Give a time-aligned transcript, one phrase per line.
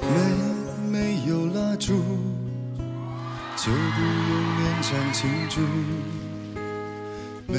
[0.00, 0.14] 没
[0.90, 0.94] 没
[1.26, 1.94] 有蜡烛，
[3.56, 5.60] 就不用勉强庆祝。
[7.46, 7.56] 没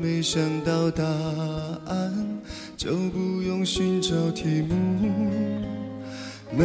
[0.00, 1.04] 没想到答
[1.86, 2.40] 案，
[2.76, 4.74] 就不用寻找题目。
[6.50, 6.64] 没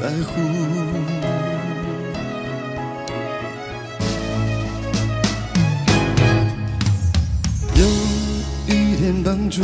[0.00, 0.40] 在乎。
[7.74, 7.84] 有
[8.66, 9.60] 一点帮助，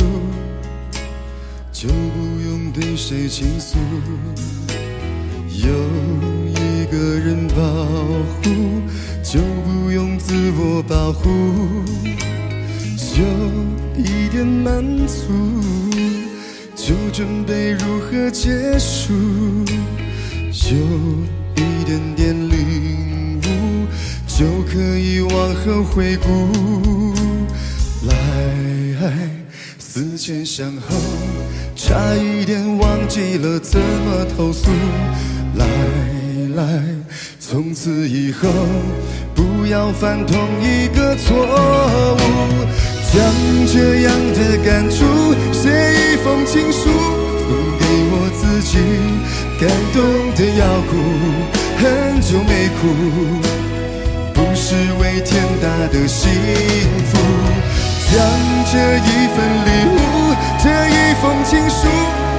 [1.71, 3.79] 就不用对谁倾诉。
[5.49, 5.73] 有
[6.51, 7.55] 一个人保
[8.43, 8.43] 护，
[9.23, 11.31] 就不用自我保护；
[13.17, 13.25] 有
[13.97, 15.33] 一点满足，
[16.75, 19.15] 就准备如何结束；
[20.69, 20.75] 有
[21.55, 23.87] 一点点领悟，
[24.27, 27.13] 就可以往后回顾。
[28.05, 28.13] 来，
[29.79, 30.95] 思前想后，
[31.73, 34.69] 差一点忘记了怎么投诉。
[35.55, 35.65] 来
[36.55, 36.83] 来，
[37.39, 38.49] 从此以后
[39.33, 42.17] 不要犯同一个错误。
[43.13, 43.23] 将
[43.67, 45.05] 这样的感触
[45.53, 46.89] 写一封情书，
[49.67, 50.01] 感动
[50.33, 50.91] 的要哭，
[51.77, 52.87] 很久没哭。
[54.33, 56.31] 不是为天大的幸
[57.03, 57.17] 福，
[58.09, 58.15] 将
[58.71, 59.95] 这一份礼物，
[60.63, 61.85] 这一封情书，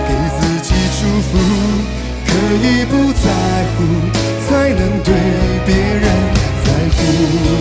[0.09, 1.29] 给自己祝福。
[2.25, 2.31] 可
[2.65, 3.27] 以不在
[3.75, 3.77] 乎，
[4.49, 5.13] 才能对
[5.67, 6.05] 别人
[6.65, 7.58] 在乎。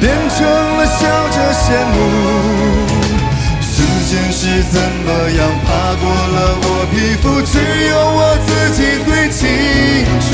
[0.00, 0.38] 变成
[0.76, 1.00] 了笑
[1.30, 1.96] 着羡慕。
[3.60, 3.74] 时
[4.08, 4.40] 间是
[4.70, 5.68] 怎么样爬
[6.00, 7.52] 过了我皮肤，只
[7.88, 9.40] 有我自己最清
[10.20, 10.28] 楚。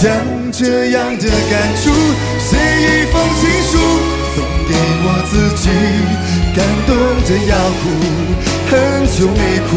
[0.00, 0.04] 将
[0.52, 1.90] 这样的感触
[2.38, 3.72] 写一封情书，
[4.34, 4.36] 送
[4.68, 4.70] 给
[5.02, 5.64] 我自己，
[6.54, 6.90] 感动
[7.24, 7.82] 的要哭，
[8.70, 8.72] 很
[9.16, 9.70] 久没哭。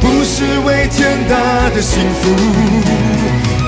[0.00, 0.36] 不是
[0.66, 1.32] 为天大
[1.70, 2.22] 的幸福，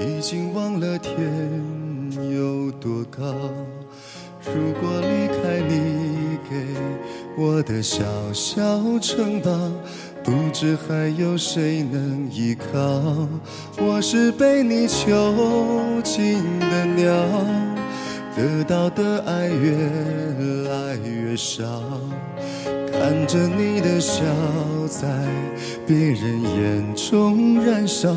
[0.00, 1.12] 已经忘了天
[2.30, 3.34] 有多高。
[4.44, 6.56] 如果离开你给
[7.36, 8.60] 我的小小
[9.00, 9.50] 城堡，
[10.22, 13.26] 不知还有谁能依靠。
[13.78, 15.12] 我是被你囚
[16.04, 17.12] 禁的鸟，
[18.36, 19.72] 得到的爱越
[20.70, 21.64] 来越少。
[22.92, 24.22] 看着你的笑
[24.88, 25.06] 在
[25.86, 28.16] 别人眼中燃烧，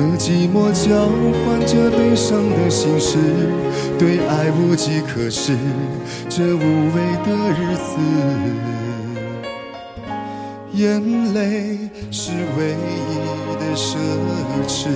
[0.00, 1.10] 和寂寞交
[1.44, 3.18] 换着悲伤的心事，
[3.98, 5.54] 对爱无计可施，
[6.26, 6.58] 这无
[6.94, 7.98] 味的日子，
[10.72, 13.04] 眼泪是唯一
[13.60, 13.98] 的奢
[14.66, 14.88] 侈。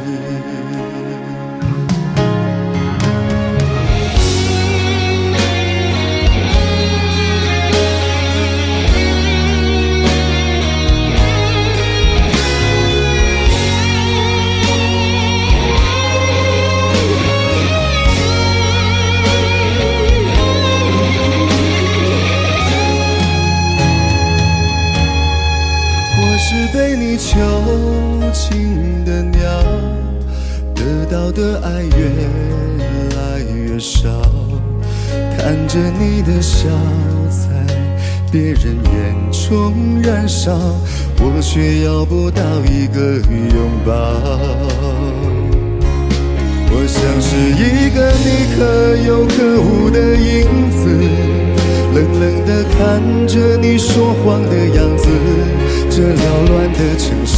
[27.34, 27.40] 囚
[28.32, 29.40] 禁的鸟，
[30.72, 31.98] 得到的爱越
[33.16, 34.08] 来越少。
[35.36, 36.68] 看着你的笑
[37.28, 37.48] 在
[38.30, 40.52] 别人眼中燃烧，
[41.18, 42.40] 我却要不到
[42.70, 43.90] 一个拥抱。
[46.70, 48.62] 我像是一个你可
[49.08, 50.86] 有可无的影子，
[51.94, 55.08] 冷冷地看着你说谎的样子。
[55.90, 57.23] 这缭乱的城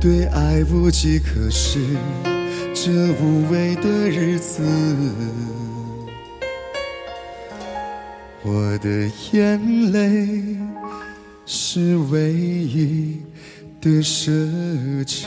[0.00, 1.80] 对爱无计可施，
[2.72, 4.62] 这无味的日子，
[8.44, 10.56] 我的眼泪
[11.44, 13.20] 是唯一
[13.80, 14.30] 的奢
[15.04, 15.26] 侈。